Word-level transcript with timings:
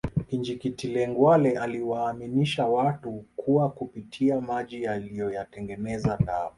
Kinjeketile 0.29 1.07
Ngwale 1.07 1.59
aliyewaaminisha 1.59 2.67
watu 2.67 3.25
kuwa 3.35 3.69
kupitia 3.69 4.41
maji 4.41 4.87
aliyoyatengeneza 4.87 6.17
dawa 6.25 6.49